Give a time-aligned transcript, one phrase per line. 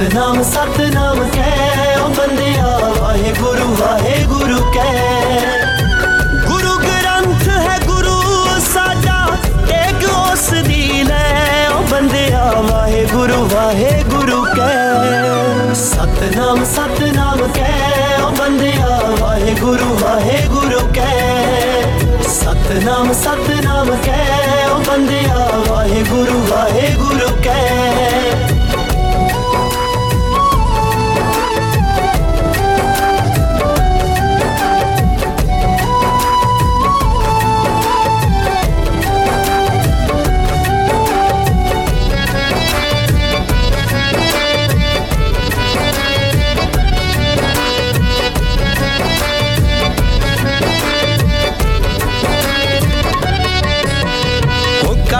[0.00, 1.48] सतनाम सतनाम कै
[2.02, 2.68] बंद बंदिया
[3.00, 4.94] वाहे गुरु वाहे गुरु कह।
[6.44, 8.14] गुरु ग्रंथ है, गुरु
[8.68, 9.18] साडा
[9.80, 11.20] एक ओस दी ले
[11.66, 17.76] ओ बंदिया वाहे गुरु वाहे गुरु कह। सतनाम सतनाम कै
[18.22, 24.24] बंद बंदिया वाहे गुरु वाहे गुरु कह। सतनाम सतनाम कै
[24.64, 26.88] बंद बंदिया वाहे गुरु वाहे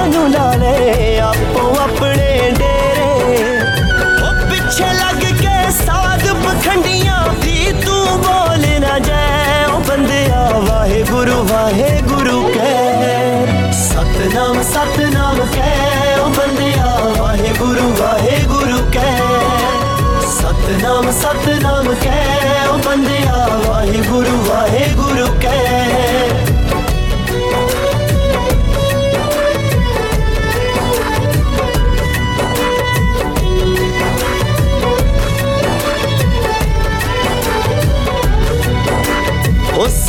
[0.00, 2.28] सानू लाले आपो अपने
[2.58, 3.08] डेरे।
[4.20, 11.36] ओ पीछे लग के साग पखंडियाँ भी तू बोल ना जाए। ओ बंदिया वाहे गुरु
[11.50, 15.76] वाहे गुरु कह। सतनाम सतनाम कह।
[16.20, 16.88] ओ बंदिया
[17.20, 19.20] वाहे गुरु वाहे गुरु कह।
[20.38, 23.36] सतनाम सतनाम कह। ओ बंदिया
[23.66, 26.49] वाहे गुरु वाहे गुरु कह।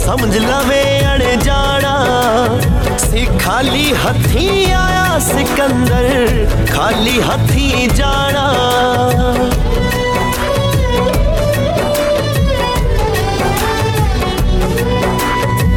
[0.00, 1.94] ਸਮਝ ਲਵੇਂ ਅਣਜਾਣਾ
[2.98, 8.46] ਸੀ ਖਾਲੀ ਹੱਥੀ ਆਇਆ ਸਿਕੰਦਰ ਖਾਲੀ ਹੱਥੀ ਜਾਣਾ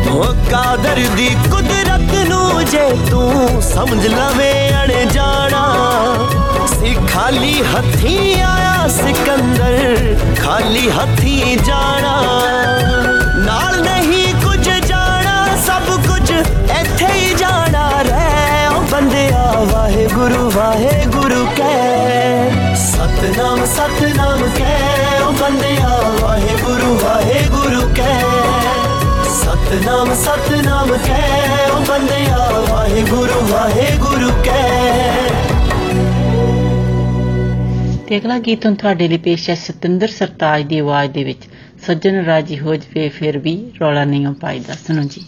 [0.08, 5.66] ਉਹ ਕਾਦਰ ਦੀ ਕੁਦਰਤ ਨੂੰ ਜੇ ਤੂੰ ਸਮਝ ਲਵੇਂ ਅਣਜਾਣਾ
[6.70, 12.18] ਸੀ ਖਾਲੀ ਹੱਥੀ ਆਇਆ ਸਿਕੰਦਰ ਖਾਲੀ ਹੱਥੀ ਜਾਣਾ
[13.55, 16.31] ਨਾਲ ਨਹੀਂ ਕੁਝ ਜਾਣਾ, ਸਭ ਕੁਝ
[16.81, 19.43] ਇੱਥੇ ਹੀ ਜਾਣਾ। ਰਹਿ ਓ ਬੰਦਿਆ,
[19.73, 25.89] ਵਾਹਿਗੁਰੂ ਵਾਹਿਗੁਰੂ ਕਹਿ। ਸਤਨਾਮ ਸਤਨਾਮ ਕਹਿ ਓ ਬੰਦਿਆ,
[26.23, 28.23] ਵਾਹਿਗੁਰੂ ਵਾਹਿਗੁਰੂ ਕਹਿ।
[29.35, 35.31] ਸਤਨਾਮ ਸਤਨਾਮ ਕਹਿ ਓ ਬੰਦਿਆ, ਵਾਹਿਗੁਰੂ ਵਾਹਿਗੁਰੂ ਕਹਿ।
[38.09, 41.39] ਤੇ ਅਗਲਾ ਗੀਤ ਹੁਣ ਤੁਹਾਡੇ ਲਈ ਪੇਸ਼ ਹੈ ਸਤਿੰਦਰ ਸਰਤਾਜ ਦੀ ਆਵਾਜ਼ ਦੇ ਵਿੱਚ।
[41.87, 45.25] ਸੱਜਣ ਰਾਜੀ ਹੋ ਜਵੇ, ਫਿਰ ਵੀ ਰੌਲਾ ਨਹੀਂ ਪਾਈਦਾ ਸੁਣੋ ਜੀ।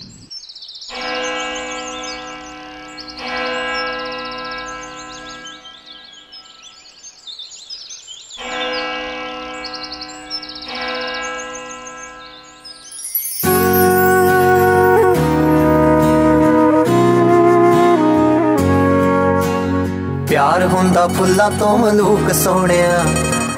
[20.28, 23.04] ਪਿਆਰ ਹੁੰਦਾ ਫੁੱਲਾਂ ਤੋਂ ਮਲੂਕ ਸੋਹਣਿਆ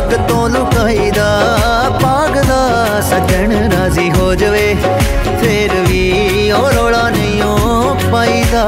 [0.00, 1.24] ਜੱਗ ਤੋਂ ਲੁਕਾਈਦਾ,
[2.02, 4.74] ਪਾਗਲਾ ਸੱਜਣ ਰਾਜ਼ੀ ਹੋ ਜਵੇ,
[5.40, 8.64] ਫੇਰ ਵੀ ਉਹ ਰੋਲਾ ਨਹੀਂ ਉਹ ਪਾਈਦਾ।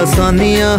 [0.00, 0.78] ਲਸਾਨੀਆਂ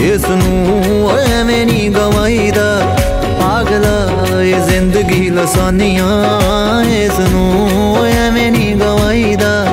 [0.00, 2.94] ਇਸ ਨੂੰ ਐਵੇਂ ਨਹੀਂ ਗਵਾਈਦਾ।
[3.40, 9.66] ਪਾਗਲਾ ਇਹ ਜ਼ਿੰਦਗੀ ਲਸਾਨੀਆਂ ਇਸ ਨੂੰ ਐਵੇਂ ਨਹੀਂ ਗਵਾਈਦਾ।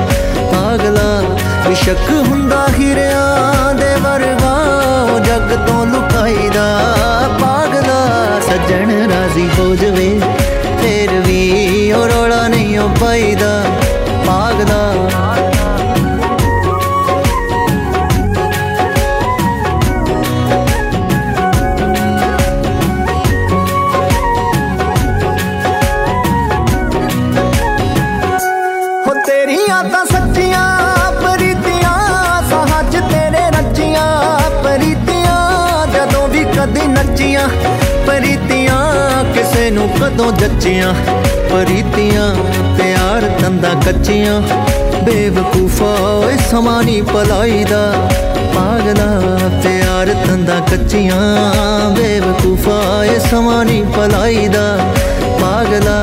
[0.53, 1.21] ਪਾਗਲਾ
[1.75, 4.53] ਸ਼ੱਕ ਹੁੰਦਾ ਹੀਰਿਆਂ ਦੇ ਵਰਗਾ
[5.03, 6.67] ਉਹ ਜੱਗ ਤੋਂ ਲੁਕਾਈਦਾ।
[7.41, 9.02] ਪਾਗਲਾ ਸੱਜਣ
[44.03, 48.09] ਤੰਦਾ ਕੱਚੀਆਂ ਬੇਵਕੂਫਾ, ਓਏ ਸਮਾਂ ਨਹੀਂ ਪਲਾਈਦਾ
[48.55, 49.05] ਪਾਗਲਾ
[49.63, 51.19] ਪਿਆਰ ਤੰਦਾ ਕੱਚੀਆਂ,
[51.91, 54.65] ਬੇਵਕੂਫਾ ਏ ਸਮਾਂ ਨਹੀਂ ਪਲਾਈਦਾ
[55.41, 55.95] ਪਾਗਲਾ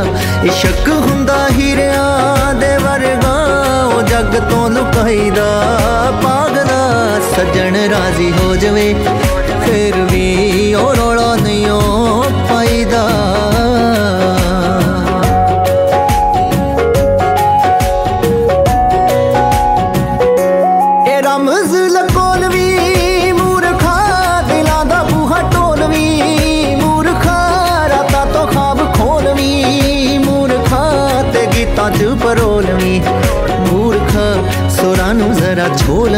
[0.44, 3.34] ਇਸ਼ਕ ਹੁੰਦਾ ਹੀਰਿਆਂ ਦੇ ਵਰਗਾ,
[3.86, 5.48] ਉਹ ਜੱਗ ਤੋਂ ਲੁਕਾਈਦਾ।
[6.22, 6.82] ਪਾਗਲਾ
[7.36, 8.94] ਸੱਜਣ ਰਾਜ਼ੀ ਹੋ ਜਵੇ,
[9.66, 11.19] ਫਿਰ ਵੀ ਉਹ ਰੋਲਾ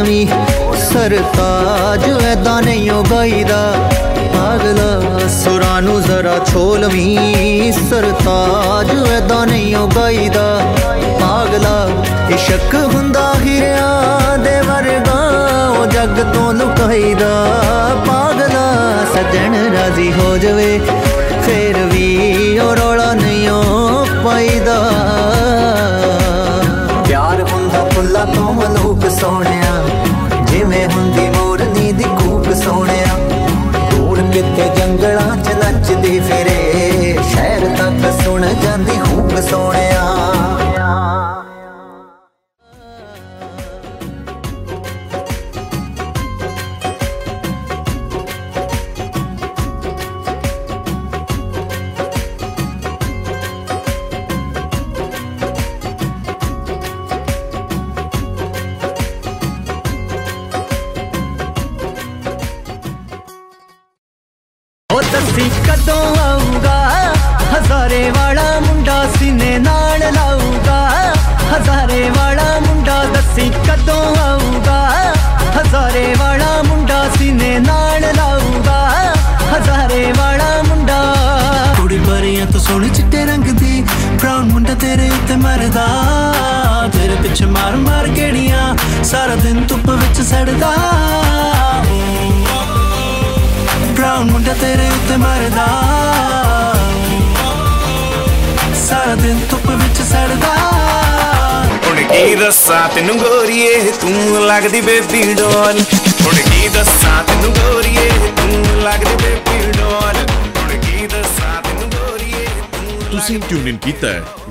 [0.02, 0.26] ਛੋਲਵੀਂ
[0.76, 3.58] ਸਰਤਾਜ ਐਦਾਂ ਨਹੀਂ ਉਹ ਗਾਈਦਾ।
[4.34, 10.44] ਪਾਗਲਾ ਸੁਰਾਂ ਨੂੰ ਜ਼ਰਾ ਛੋਲਵੀਂ ਸਰਤਾਜ ਐਦਾਂ ਨਹੀਂ ਉਹ ਗਾਈਦਾ।
[11.20, 11.76] ਪਾਗਲਾ
[12.34, 15.20] ਇਸ਼ਕ ਹੁੰਦਾ ਹੀਰਿਆਂ ਦੇ ਵਰਗਾ,
[15.70, 17.30] ਉਹ ਜੱਗ ਤੋਂ ਲੁਕਾਈਦਾ।
[18.06, 18.66] ਪਾਗਲਾ
[19.14, 20.78] ਸੱਜਣ ਰਾਜ਼ੀ ਹੋ ਜਵੇ,
[21.46, 24.78] ਫੇਰ ਵੀ ਉਹ ਰੋਲਾ ਨਹੀਂ ਉਹ ਪਾਈਦਾ।
[27.08, 29.61] ਪਿਆਰ ਹੁੰਦਾ ਫੁੱਲਾਂ ਤੋਂ ਮਲੂਕ ਸੋਹਣਿਆ
[32.64, 33.16] ਸੋਹਣਿਆ।
[33.90, 36.41] ਦੂਰ ਕਿਤੇ ਜੰਗਲਾਂ 'ਚ ਨੱਚਦੀ ਫਿਰੇ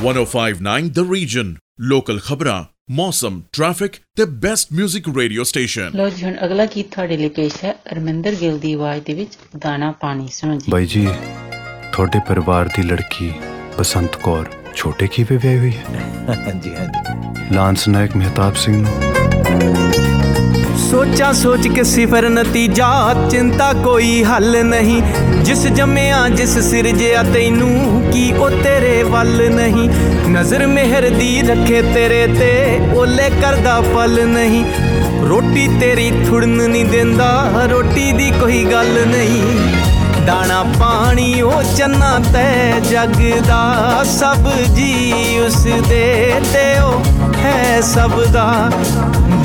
[0.02, 6.36] 1059 ਦ ਰੀਜਨ ਲੋਕਲ ਖਬਰਾਂ ਮੌਸਮ ਟ੍ਰੈਫਿਕ ਤੇ ਬੈਸਟ 뮤직 ਰੇਡੀਓ ਸਟੇਸ਼ਨ ਲੋ ਜੀ ਹੁਣ
[6.46, 10.56] ਅਗਲਾ ਗੀਤ ਤੁਹਾਡੇ ਲਈ ਪੇਸ਼ ਹੈ। ਅਰਮਿੰਦਰ ਗਿੱਲ ਦੀ ਆਵਾਜ਼ ਦੇ ਵਿੱਚ ਦਾਣਾ ਪਾਣੀ ਸੁਣੋ
[10.56, 11.08] ਜੀ। ਬਾਈ ਜੀ
[11.94, 13.32] ਤੁਹਾਡੇ ਪਰਿਵਾਰ ਦੀ ਲੜਕੀ
[13.80, 15.84] ਬਸੰਤ ਕੌਰ ਛੋਟੇ ਕੀਵੇ ਵਿਆਹੀ ਹੋਈ ਹੈ?
[16.48, 19.91] ਹਾਂਜੀ ਹਾਂਜੀ। ਲਾਂਸ ਨਾਇਕ ਮਹਿਤਾਬ ਸਿੰਘ ਨੂੰ।
[20.92, 25.02] ਸੋਚਾਂ ਸੋਚ ਕੇ ਸਿਫਰ ਨਤੀਜਾ, ਚਿੰਤਾ ਕੋਈ ਹੱਲ ਨਹੀਂ।
[25.44, 29.90] ਜਿਸ ਜੰਮਿਆ, ਜਿਸ ਸਿਰਜਿਆ, ਤੈਨੂੰ ਕੀ ਉਹ ਤੇਰੇ ਵੱਲ ਨਹੀਂ।
[30.30, 34.66] ਨਜ਼ਰ ਮਿਹਰ ਦੀ ਰੱਖੇ ਤੇਰੇ ਤੇ ਓਲੇ ਕਰਦਾ ਪਲ ਨਹੀਂ।
[35.26, 39.42] ਰੋਟੀ ਤੇਰੀ ਥੁੜਨ ਨਹੀਂ ਦਿੰਦਾ, ਰੋਟੀ ਦੀ ਕੋਈ ਗੱਲ ਨਹੀਂ।
[40.26, 47.02] ਦਾਣਾ ਪਾਣੀ, ਉਹ ਚੰਨਾ ਤੈ ਜਗ ਦਾ ਸਭ ਜੀ ਉਸ ਦੇ ਤੇ ਉਹ
[47.36, 48.72] ਹੈ ਸਭ ਦਾ।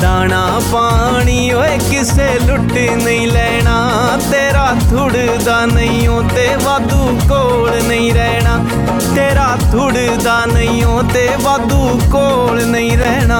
[0.01, 2.71] ਦਾਣਾ ਪਾਣੀ, ਓਏ ਕਿਸੇ ਲੁੱਟ
[3.03, 8.59] ਨਹੀਂ ਲੈਣਾ। ਤੇਰਾ ਥੁੜਦਾ ਨਹੀਂ ਓ ਤੇ ਵਾਧੂ ਕੋਲ ਨਹੀਂ ਰਹਿਣਾ।
[9.15, 13.39] ਤੇਰਾ ਥੁੜਦਾ ਨਹੀਂ ਓ ਤੇ ਵਾਧੂ ਕੋਲ ਨਹੀਂ ਰਹਿਣਾ।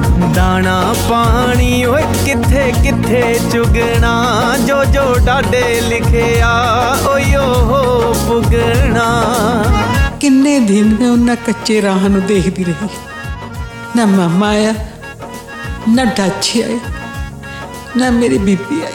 [0.33, 4.13] ਦਾਣਾ ਪਾਣੀ, ਓਏ ਕਿੱਥੇ ਕਿੱਥੇ ਚੁਗਣਾ?
[4.67, 6.49] ਜੋ ਜੋ ਡਾਡੇ ਲਿਖਿਆ
[7.07, 9.07] ਓਯੋ ਹੋ ਪੁਗਣਾ।
[10.19, 12.89] ਕਿੰਨੇ ਦਿਨ ਮੈਂ ਉਹਨਾਂ ਕੱਚੇ ਰਾਹ ਨੂੰ ਦੇਖਦੀ ਰਹੀ।
[13.95, 14.73] ਨਾ ਮਾਮਾ ਆਇਆ,
[15.89, 16.79] ਨਾ ਡਾਚੀ ਆਈ
[17.97, 18.93] ਨਾ ਮੇਰੀ ਬੀਬੀ ਆਈ।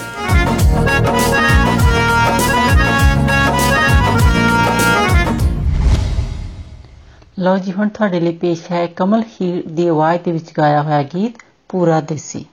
[7.47, 11.03] ਲਓ ਜੀ, ਹੁਣ ਤੁਹਾਡੇ ਲਈ ਪੇਸ਼ ਹੈ ਕਮਲ ਹੀਰ ਦੀ ਆਵਾਜ਼ ਦੇ ਵਿੱਚ ਗਾਇਆ ਹੋਇਆ
[11.03, 11.35] ਗੀਤ
[11.69, 12.45] ਪੂਰਾ ਦੇਸੀ।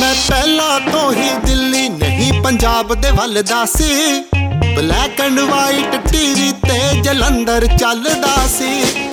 [0.00, 4.20] ਮੈਂ ਪਹਿਲਾਂ ਤੋਂ ਹੀ ਦਿੱਲੀ ਨਹੀਂ, ਪੰਜਾਬ ਦੇ ਵੱਲ ਦਾ ਸੀ।
[4.76, 8.70] ਬਲੈਕ ਐਂਡ ਵਾਈਟ ਟੀਵੀ ਤੇ ਜਲੰਧਰ ਚੱਲਦਾ ਸੀ।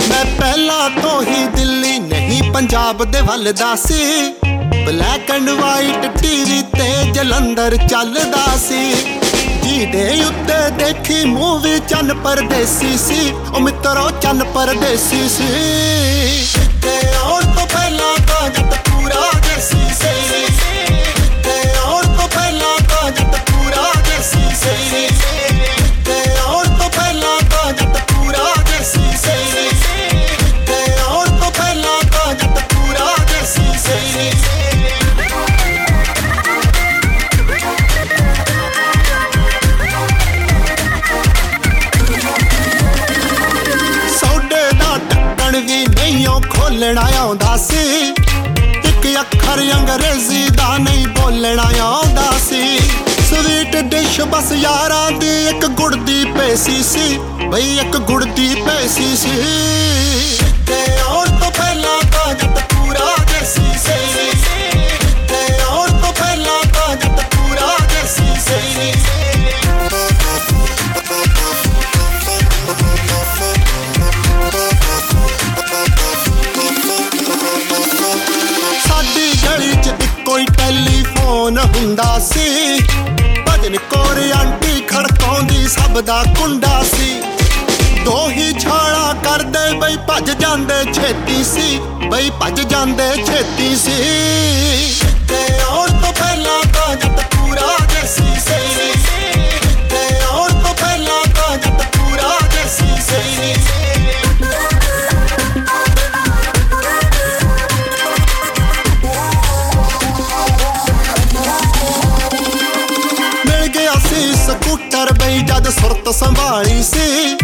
[0.09, 4.33] ਮੈਂ ਪਹਿਲਾਂ ਤੋਂ ਹੀ ਦਿੱਲੀ ਨਹੀਂ, ਪੰਜਾਬ ਦੇ ਵੱਲ ਦਾ ਸੀ।
[4.89, 8.93] ਬਲੈਕ ਐਂਡ ਵਾਈਟ ਟੀਵੀ ਤੇ ਜਲੰਧਰ ਚੱਲਦਾ ਸੀ।
[9.63, 15.47] ਜਿਹਦੇ ਉੱਤੇ ਦੇਖੀ ਮੂਵੀ ਚੰਨ ਪਰਦੇਸੀ ਸੀ। ਉਹ ਮਿੱਤਰੋ ਚੰਨ ਪਰਦੇਸੀ ਸੀ।
[16.81, 20.48] ਤੇ ਆਉਣ ਤੋਂ ਪਹਿਲਾਂ ਤਾਂ ਜੱਟ ਪੂਰਾ ਦੇਸੀ ਸੀ।
[46.79, 48.13] ਉਹ ਖੋਲਣਾ ਆਉਂਦਾ ਸੀ।
[48.85, 52.77] ਇੱਕ ਅੱਖਰ ਅੰਗਰੇਜ਼ੀ ਦਾ ਨਹੀਂ ਬੋਲਣਾ ਆਉਂਦਾ ਸੀ।
[53.29, 57.17] ਸਵੀਟ ਡਿਸ਼ ਬਸ ਯਾਰਾਂ ਦੀ ਇੱਕ ਗੁੜ ਦੀ ਪੇਸੀ ਸੀ।
[57.49, 59.35] ਬਈ ਇੱਕ ਗੁੜ ਦੀ ਪੇਸੀ ਸੀ।
[60.67, 64.31] ਤੇ ਆਉਣ ਤੋਂ ਪਹਿਲਾਂ ਤਾਂ ਜੱਟ ਪੂਰਾ ਦੇਸੀ ਸੀ।
[65.27, 68.98] ਤੇ ਆਉਣ ਤੋਂ ਪਹਿਲਾਂ ਤਾਂ ਜੱਟ ਪੂਰਾ ਦੇਸੀ ਸੀ।
[81.79, 82.79] ਹੁੰਦਾ ਸੀ।
[83.47, 87.21] ਭਜਨ ਕੋਰ ਆਂਟੀ ਖੜਕਾਉਂਦੀ, ਸਭ ਦਾ ਕੁੰਡਾ ਸੀ।
[88.05, 93.97] ਦੋ ਹੀ ਛਾਲਾ ਕਰਦੇ ਬਈ ਭੱਜ ਜਾਂਦੇ, ਛੇਤੀ ਸੀ। ਬਈ ਭੱਜ ਜਾਂਦੇ, ਛੇਤੀ ਸੀ।
[95.29, 95.61] ਤੇ
[116.09, 117.35] ਮਿਲ ਗਿਆ ਸੀ ਸਕੂਟਰ ਬਈ ਜਦ ਸੁਰਤ ਸੰਭਾਲੀ ਸੀ।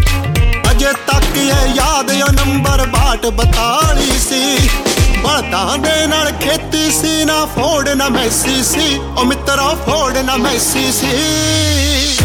[0.71, 4.69] ਅਜੇ ਅਜੇ ਤੱਕ ਇਹ ਯਾਦ ਉਹ ਨੰਬਰ 62 ਸੀ।
[5.23, 10.91] ਬਲਦਾਂ ਦੇ ਨਾਲ ਖੇਤੀ ਸੀ, ਨਾ ਫੋੜ ਨਾ ਮੈਸੀ ਸੀ। ਉਹ ਮਿੱਤਰਾ, ਫੋੜ ਨਾ ਮੈਸੀ
[10.91, 12.24] ਸੀ।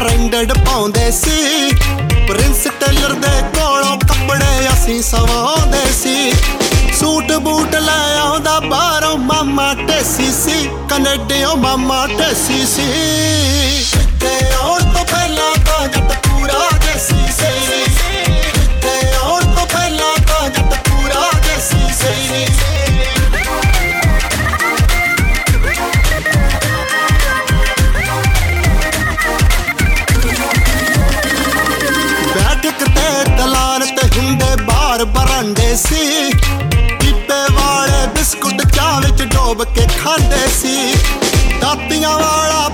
[0.00, 1.70] ਬ੍ਰਾਂਡਡ ਪਾਉਂਦੇ ਸੀ।
[2.28, 6.32] ਪ੍ਰਿੰਸ ਟੇਲਰ ਦੇ ਕੋਲੋਂ ਕੱਪੜੇ ਅਸੀਂ ਸਵਾਉਂਦੇ ਸੀ।
[7.00, 12.86] ਸੂਟ ਬੂਟ ਲੈ ਆਉਂਦਾ ਬਾਹਰੋਂ ਮਾਮਾ ਟੇਸੀ ਸੀ। ਕੈਨੇਡੀਓ ਮਾਮਾ ਟੇਸੀ ਸੀ।
[14.20, 16.27] ਤੇ ਔਰ ਤੋਂ ਪਹਿਲਾਂ ਤਾਂ ਜੱਟ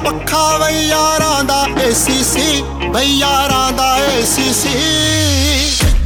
[0.04, 2.62] ਪੱਖਾ ਬਈ ਯਾਰਾਂ ਦਾ ਏਸੀ ਸੀ
[2.94, 4.74] ਬਈ ਯਾਰਾਂ ਦਾ ਏਸੀ ਸੀ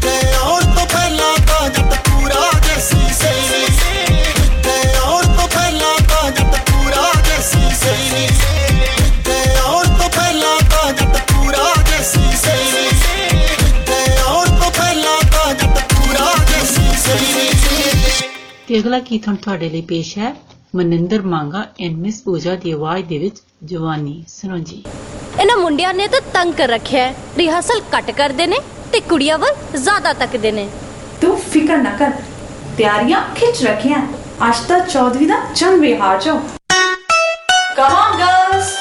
[0.03, 3.65] ਤੇ ਔਰ ਤੋਂ ਪਹਿਲਾਂ ਤਾਂ ਜੱਟ ਪੂਰਾ ਦੇਸੀ ਸੀ
[4.65, 4.77] ਤੇ
[5.07, 8.27] ਔਰ ਤੋਂ ਪਹਿਲਾਂ ਤਾਂ ਜੱਟ ਪੂਰਾ ਦੇਸੀ ਸੀ
[9.25, 12.59] ਤੇ ਔਰ ਤੋਂ ਪਹਿਲਾਂ ਤਾਂ ਜੱਟ ਪੂਰਾ ਦੇਸੀ ਸੀ
[13.87, 17.19] ਤੇ ਔਰ ਤੋਂ ਪਹਿਲਾਂ ਤਾਂ ਜੱਟ ਪੂਰਾ ਦੇਸੀ ਸੀ
[18.69, 20.35] ਤੇ ਅਗਲਾ ਕੀ ਤੁਹਾਨੂੰ ਤੁਹਾਡੇ ਲਈ ਪੇਸ਼ ਹੈ।
[20.77, 24.85] ਮਨਿੰਦਰ ਮੰਗਾ ਐਂਡ ਮਿਸ ਪੂਜਾ ਦੀ ਆਵਾਜ਼ ਦੇ ਵਿੱਚ ਜਵਾਨੀ ਸੁਣੋ ਜੀ।
[25.41, 28.57] ਇਹਨਾਂ ਮੁੰਡਿਆਂ ਨੇ ਤਾਂ ਤੰਗ ਕਰ ਰੱਖਿਆ ਹੈ। ਰਿਹਰਸਲ ਘੱਟ ਕਰਦੇ ਨੇ
[28.93, 30.69] ਤੇ ਕੁੜੀਆਂ ਵੱਲ ਜ਼ਿਆਦਾ ਤੱਕਦੇ ਨੇ।
[31.21, 32.13] ਤੂੰ ਫਿਕਰ ਨਾ ਕਰ।
[32.79, 34.03] ਤਿਆਰੀਆਂ ਖਿੱਚ ਰੱਖੀਆਂ।
[34.49, 36.35] ਅੱਜ ਤਾਂ ਚੌਧਰੀ ਦਾ ਜਨਮ ਵਿਹਾਰ ਜੋ
[37.77, 38.78] ਕਮ ਔਨ ਗਰਲਸ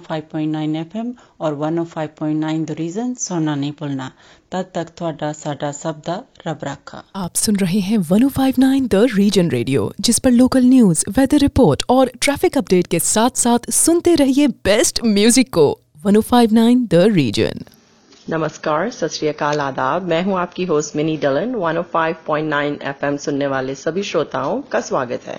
[0.00, 4.10] 105.9 एफएम और 105.9 द रीजन सुनना नहीं भूलना
[4.52, 9.48] तद तक ਤੁਹਾਡਾ ਸਾਡਾ ਸਭ ਦਾ ਰੱਬ ਰਾਖਾ आप सुन रहे हैं 1059 द रीजन
[9.50, 14.46] रेडियो जिस पर लोकल न्यूज वेदर रिपोर्ट और ट्रैफिक अपडेट के साथ साथ सुनते रहिए
[14.68, 15.66] बेस्ट म्यूजिक को
[16.04, 17.64] 1059 द रीजन
[18.28, 23.74] नमस्कार सत श्री अकाल आदाब मैं हूं आपकी होस्ट मिनी डलन 105.9 एफएम सुनने वाले
[23.76, 25.38] सभी श्रोताओं का स्वागत है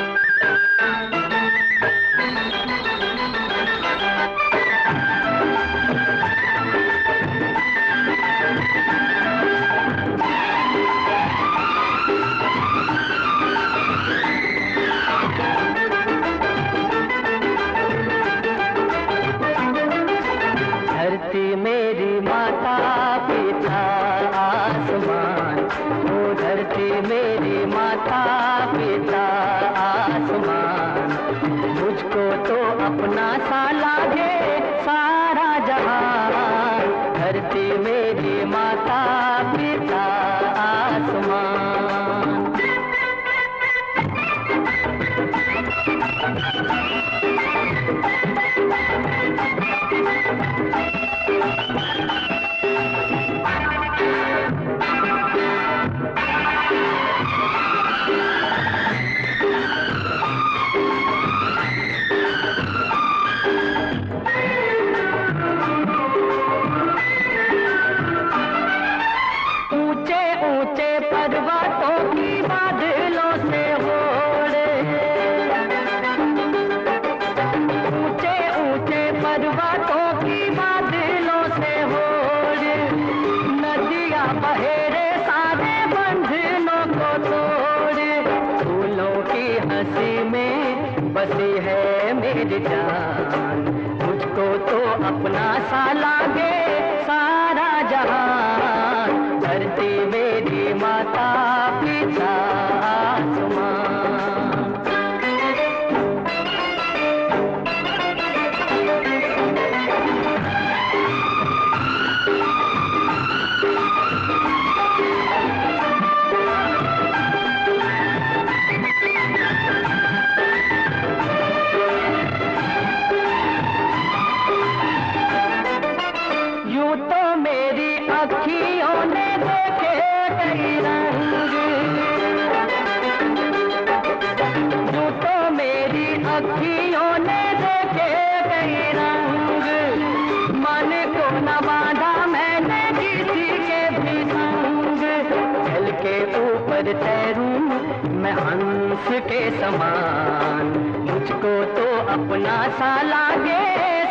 [152.21, 153.61] अपना सा लागे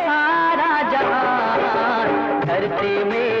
[0.05, 2.09] सारा जहान
[2.45, 3.40] धरती मेरी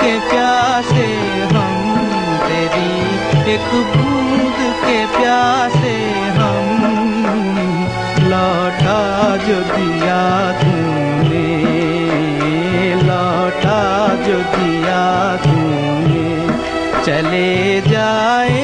[0.00, 1.06] के प्यासे,
[1.52, 1.74] हम
[2.46, 2.92] तेरी
[3.54, 5.96] एक बूंद के प्यासे,
[6.38, 6.66] हम
[8.30, 9.00] लौटा
[9.46, 10.20] जो दिया
[10.60, 11.48] तूने,
[13.02, 13.80] लौटा
[14.26, 15.02] जो दिया
[15.36, 16.28] तूने।
[17.04, 18.63] चले जाएँगे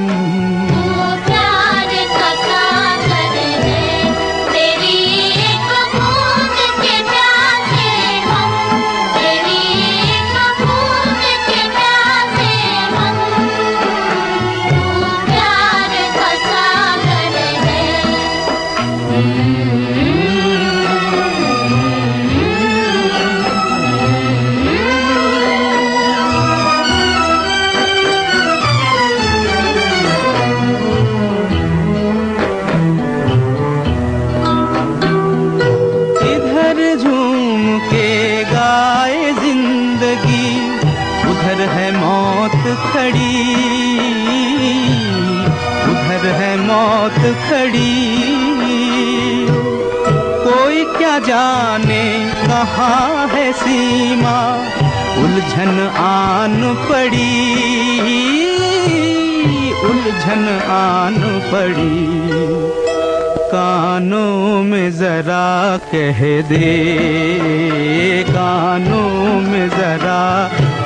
[66.51, 70.23] दे कानों में जरा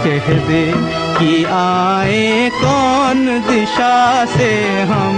[0.04, 0.64] कह दे
[1.18, 5.16] कि आए कौन दिशा से हम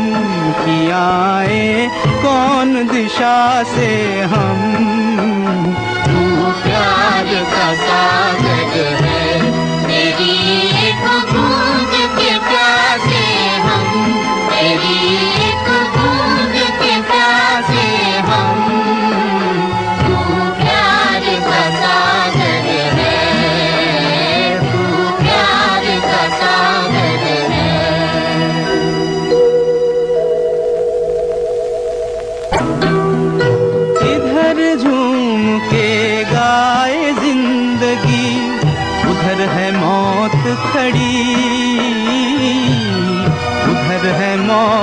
[0.59, 4.59] कि आए कौन दिशा से हम?
[6.05, 9.06] तू प्यार का सागर है।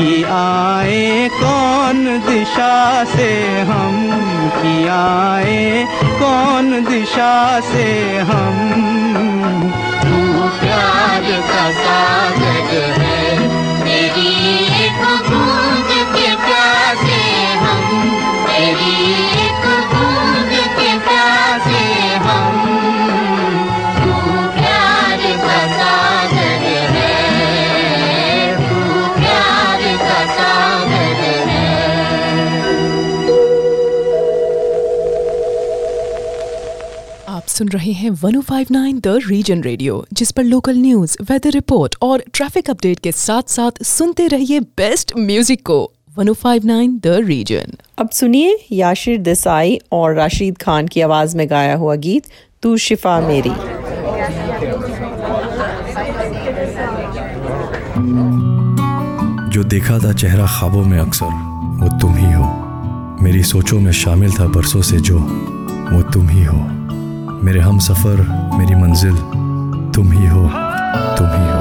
[0.00, 3.96] कि आए, कौन दिशा से हम
[4.54, 5.84] कि आए,
[6.20, 7.84] कौन दिशा से
[8.18, 8.56] हम?
[10.02, 13.48] तू प्यार का सागर है
[13.84, 14.32] तेरी
[14.84, 17.20] एक बूंद के प्यासे
[17.56, 18.10] हम
[18.46, 19.39] तेरी
[37.60, 42.70] सुन रहे हैं 1059 द रीजन रेडियो जिस पर लोकल न्यूज़ वेदर रिपोर्ट और ट्रैफ़िक
[42.70, 45.76] अपडेट के साथ साथ सुनते रहिए बेस्ट म्यूज़िक को।
[46.18, 51.94] 1059 द रीजन अब सुनिए याशिर देसाई और राशिद खान की आवाज़ में गाया हुआ
[52.06, 52.30] गीत
[52.62, 53.54] तू शिफा मेरी।
[59.50, 61.38] जो देखा था चेहरा ख्वाबों में अक्सर
[61.82, 62.50] वो तुम ही हो।
[63.22, 66.79] मेरी सोचों में शामिल था बरसों से जो वो तुम ही हो।
[67.44, 68.18] मेरे हम सफ़र,
[68.58, 69.16] मेरी मंजिल,
[69.94, 70.42] तुम ही हो,
[71.18, 71.58] तुम ही हो।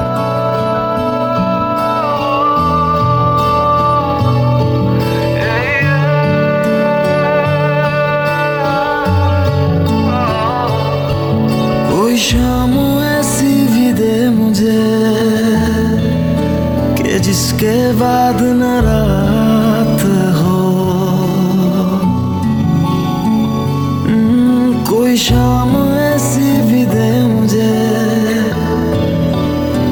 [12.19, 14.81] शाम ऐसी भी दे मुझे,
[16.97, 19.08] कि जिसके बाद न रात
[25.09, 27.77] कोई शाम ऐसी भी दे मुझे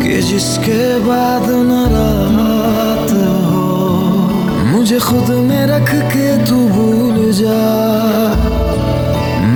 [0.01, 3.13] कि जिसके बाद न रात
[3.45, 3.63] हो।
[4.67, 7.63] मुझे खुद में रख के तू भूल जा।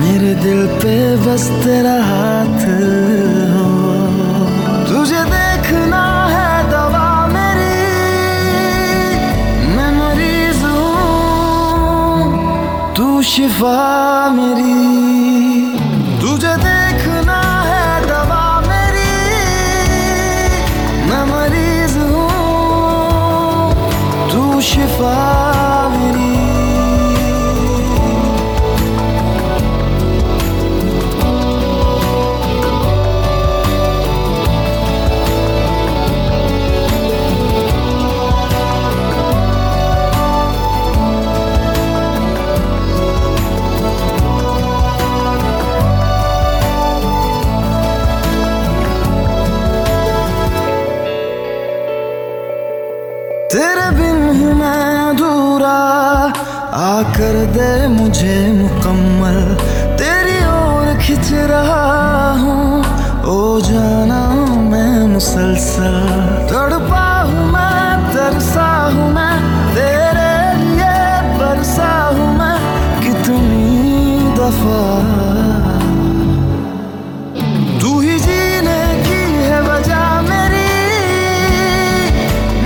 [0.00, 3.70] मेरे दिल पे बस तेरा हाथ हो।
[4.90, 7.78] तुझे देखना है दवा मेरी
[9.76, 12.18] मैं मरीज़ हूँ,
[12.96, 13.78] तू शिफा
[14.30, 14.80] मेरी।
[24.72, 25.51] 缺乏。
[57.02, 59.38] आकर दे मुझे मुकम्मल।
[59.98, 62.78] तेरी ओर खिंच रहा हूँ।
[63.24, 64.20] ओ जाना
[64.70, 65.96] मैं मुसलसल।
[66.52, 69.34] तड़पा हूँ मैं, तरसा हूँ मैं।
[69.74, 70.94] तेरे लिए
[71.38, 72.56] बरसा हूँ मैं।
[73.02, 74.82] कितनी दफ़ा।
[77.80, 80.70] तू ही जीने की है वजह मेरी।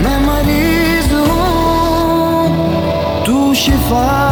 [0.04, 1.10] मैं मरीज़
[3.26, 4.25] तू शिफा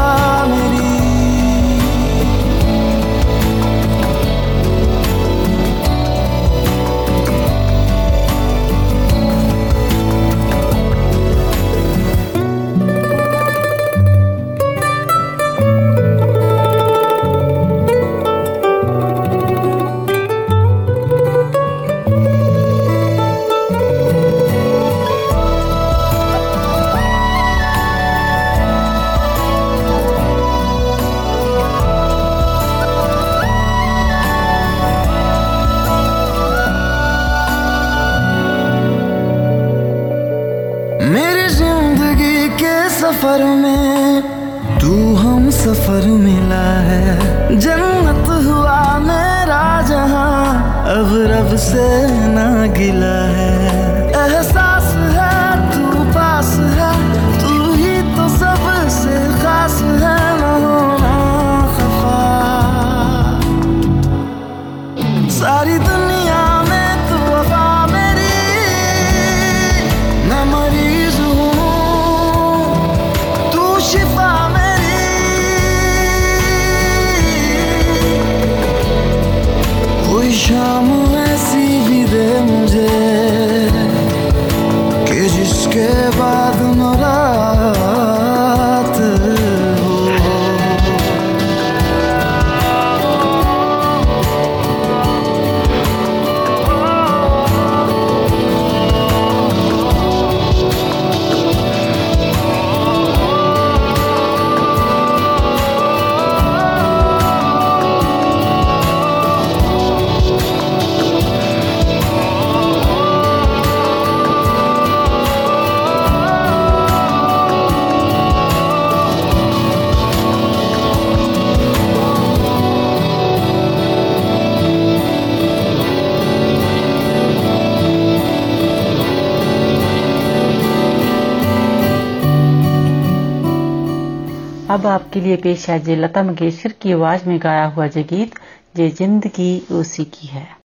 [135.14, 138.35] आपके लिए पेश है जे लता मंगेशकर की आवाज़ में गाया हुआ जगीत गीत
[138.77, 140.63] जे ज़िंदगी उसी की है।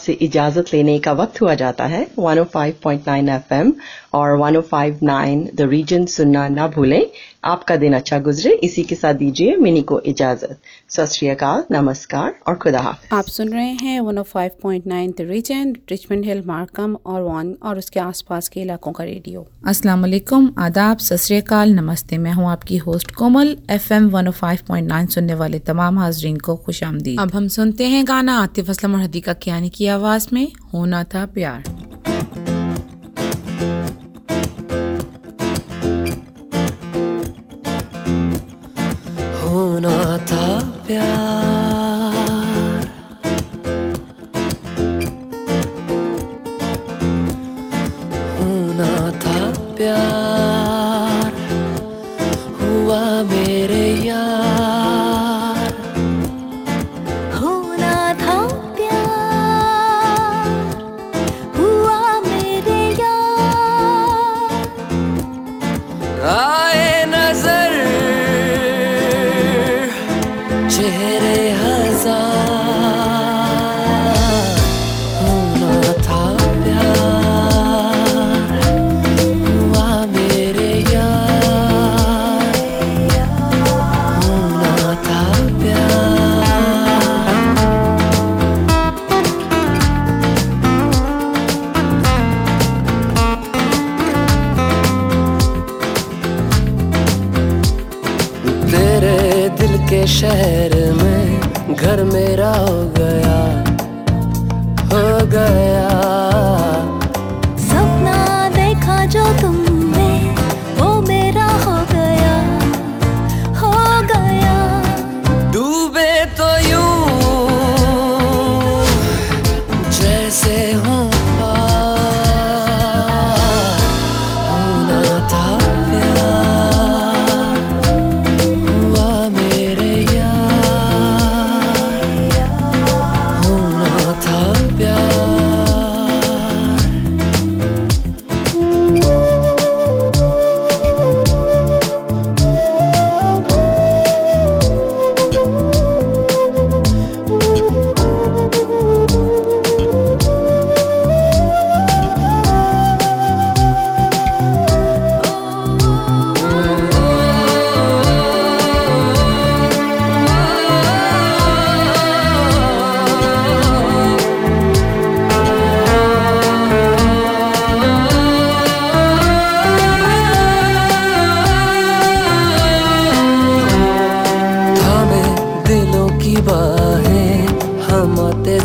[0.00, 3.72] आपसे इजाज़त लेने का वक्त हुआ जाता है। 105.9 एफएम
[4.14, 7.06] और 105.9 द रीजन सुनना ना भूलें।
[7.44, 10.58] आपका दिन अच्छा गुजरे। इसी के साथ दीजिए मिनी को इजाज़त।
[10.90, 12.78] सत नमस्कार और खुदा
[13.12, 18.48] आप सुन रहे हैं 105.9 the Region Richmond Hill Markham और वन और उसके आसपास
[18.48, 24.10] के इलाकों का रेडियो। अस्सलाम वालेकुम आदाब सत नमस्ते। मैं हूँ आपकी होस्ट कोमल एफएम
[24.10, 28.94] 105.9 सुनने वाले तमाम हाजरीन को खुश आमदीद। अब हम सुनते हैं गाना आतिफ असलम
[28.94, 31.79] और हदीका कियानी की आवाज़ में होना था प्यार।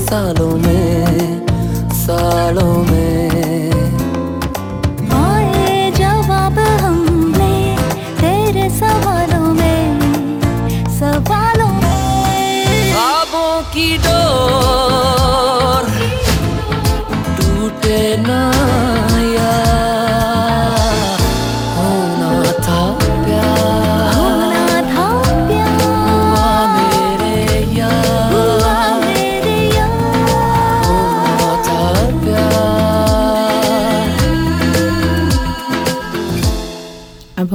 [0.06, 1.48] सालों में
[1.92, 3.32] सालों में।
[5.92, 6.60] जवाब
[8.22, 10.00] तेरे सवालों में
[11.00, 12.94] सवालों में।
[13.74, 14.65] की डोर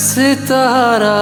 [0.00, 1.16] सितारा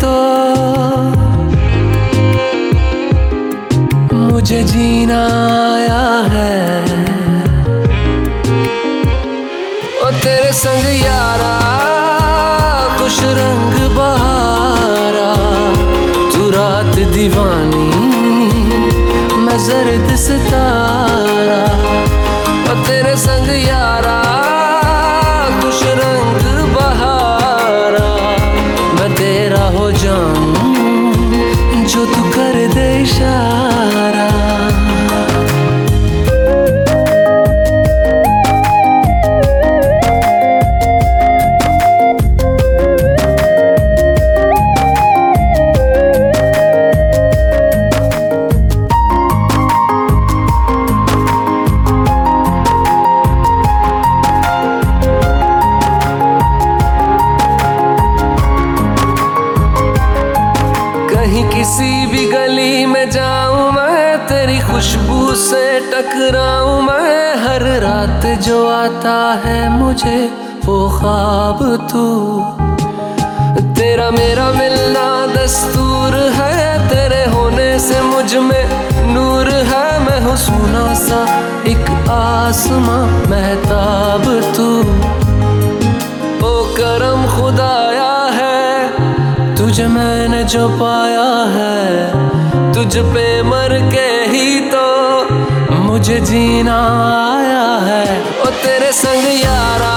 [96.69, 98.05] महीना आया है।
[98.41, 99.95] ओ तेरे संग यारा,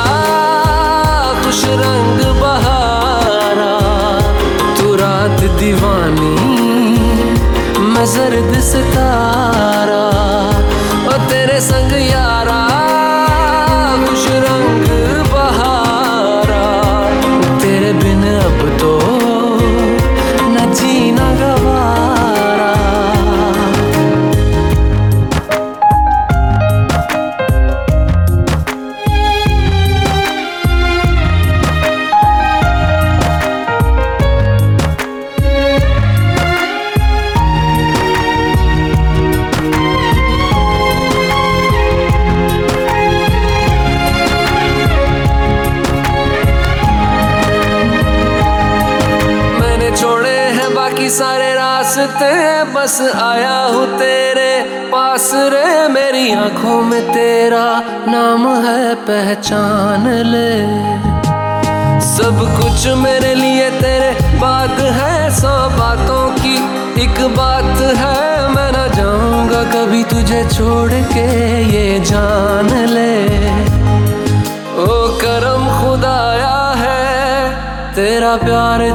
[1.43, 3.73] खुश रंग बहारा।
[4.79, 6.35] तू रात दीवानी,
[7.91, 9.40] मैं जर्द सितारा।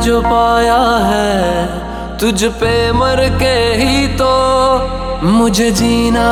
[0.07, 1.67] जो पाया है,
[2.19, 4.29] तुझ पे मर के ही तो
[5.27, 6.27] मुझे जीना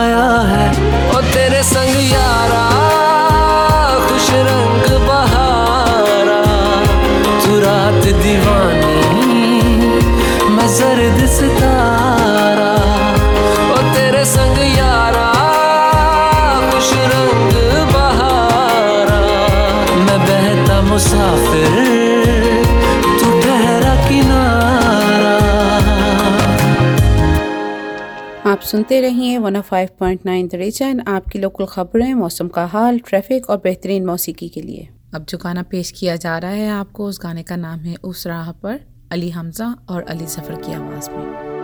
[0.00, 0.66] आया है।
[1.10, 2.93] और तेरे संग यारा
[28.64, 34.48] सुनते रहिए 105.9 द रीजन आपकी लोकल खबरें, मौसम का हाल ट्रैफ़िक और बेहतरीन मौसीकी
[34.48, 37.78] के लिए। अब जो गाना पेश किया जा रहा है आपको, उस गाने का नाम
[37.78, 38.80] है उस राह पर,
[39.12, 41.63] अली हमजा और अली ज़फ़र की आवाज़ में।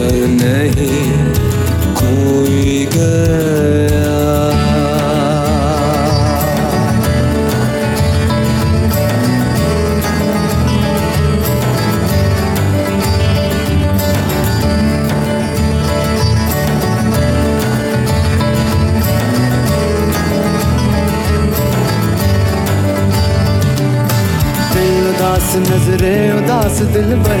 [0.00, 1.02] पर नहीं
[2.00, 4.08] कोई गया।
[25.50, 27.40] नजरे उदास दिल भर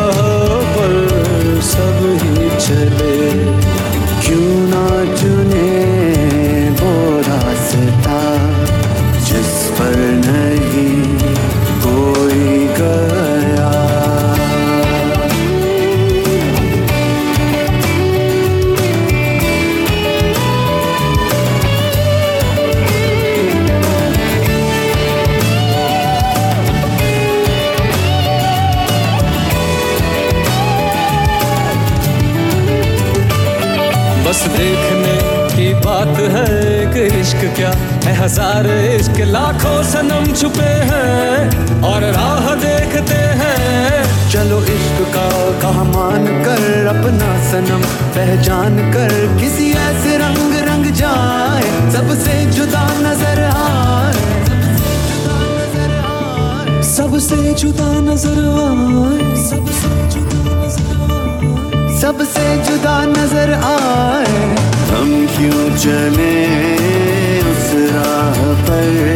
[38.05, 45.27] है हज़ार इश्क, लाखों सनम छुपे हैं और राह देखते हैं। चलो इश्क का
[45.61, 47.81] कहा मान कर अपना सनम,
[48.15, 54.29] पहचान कर किसी ऐसे रंग रंग जाए, सबसे जुदा नज़र आए।
[56.91, 66.33] सबसे जुदा नज़र आए। सबसे जुदा नज़र आए। सबसे जुदा नज़र आए। हम क्यों चले
[67.51, 69.10] उस राह पर?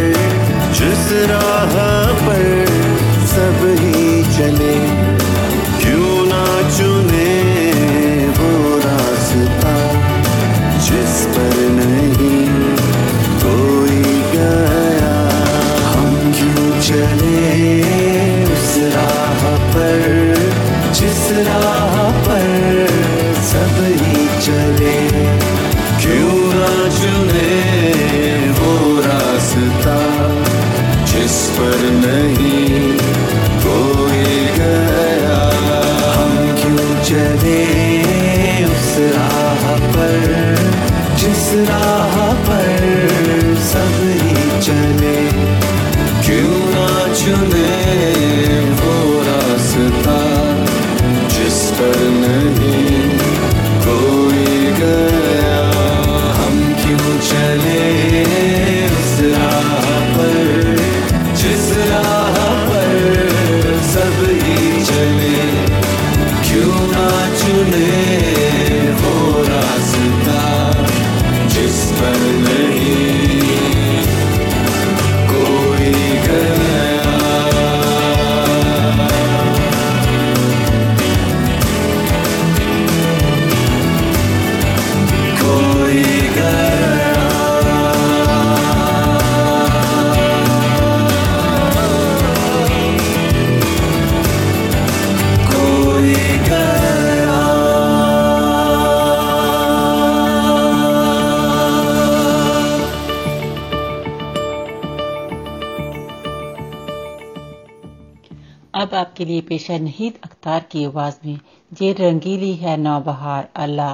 [109.49, 111.37] पेशा नहीद अख्तार की आवाज़ में
[111.81, 113.93] ये रंगीली है नौबहार अल्लाह।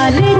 [0.01, 0.40] Valeria.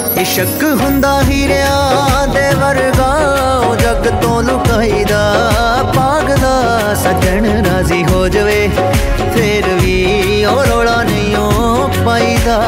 [0.17, 3.11] ਇਸ਼ਕ ਹੁੰਦਾ ਹੀਰਿਆਂ ਦੇ ਵਰਗਾ,
[3.67, 5.21] ਉਹ ਜੱਗ ਤੋਂ ਲੁਕਾਈਦਾ
[5.95, 8.69] ਪਾਗਲਾ ਸੱਜਣ ਰਾਜ਼ੀ ਹੋ ਜਵੇ,
[9.35, 12.59] ਫੇਰ ਵੀ ਉਹ ਰੋਲਾ ਨਹੀਂ ਉਹ ਪਾਈਦਾ।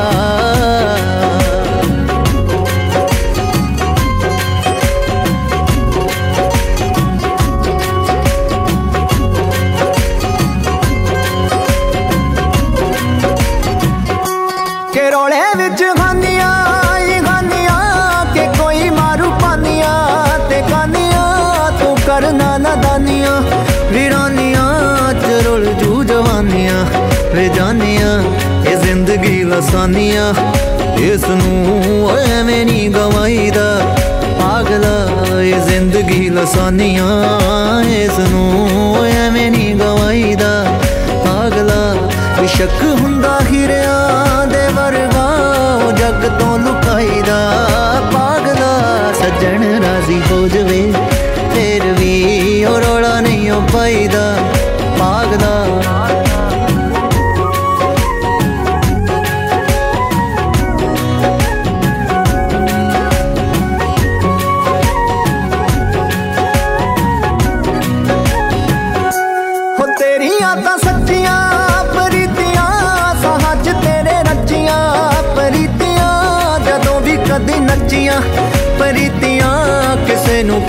[31.13, 33.65] ਇਸ ਨੂੰ ਐਵੇਂ ਨਹੀਂ ਗਵਾਈਦਾ।
[34.39, 40.65] ਪਾਗਲਾ ਇਹ ਜ਼ਿੰਦਗੀ ਲਸਾਨੀਆਂ ਇਸ ਨੂੰ ਐਵੇਂ ਨਹੀਂ ਗਵਾਈਦਾ।
[41.25, 41.93] ਪਾਗਲਾ
[42.47, 45.27] ਸ਼ੱਕ ਹੁੰਦਾ ਹੀਰਿਆਂ ਦੇ ਵਰਗਾ,
[45.75, 47.37] ਉਹ ਜੱਗ ਤੋਂ ਲੁਕਾਈਦਾ।
[48.13, 50.81] ਪਾਗਲਾ ਸੱਜਣ ਰਾਜ਼ੀ ਹੋ ਜਵੇ,
[51.53, 54.32] ਫੇਰ ਵੀ ਉਹ ਰੋਲਾ ਨਹੀਂ ਉਹ ਪਾਈਦਾ।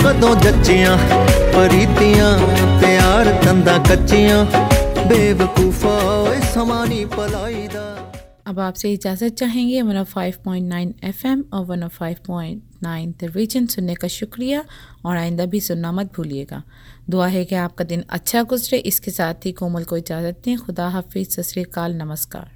[0.04, 0.98] ਕਦੋਂ ਜੱਚੀਆਂ
[1.54, 2.38] ਪ੍ਰੀਤੀਆਂ
[2.82, 4.46] ਪਿਆਰ ਤੰਦਾ ਕੱਚੀਆਂ
[5.08, 7.86] ਬੇਵਕੂਫਾ ਓਏ ਸਮਾਂ ਨਹੀਂ ਪਲਾਈਦਾ
[8.50, 14.64] अब आपसे इजाज़त चाहेंगे 105.9 एफएम और 105.9 द रीजन सुनने का शुक्रिया
[15.06, 16.62] और आइंदा भी सुनना मत भूलिएगा
[17.10, 20.88] दुआ है कि आपका दिन अच्छा गुजरे इसके साथ ही कोमल को इजाज़त दें खुदा
[20.90, 22.53] हाफिज़ सत श्री अकाल नमस्कार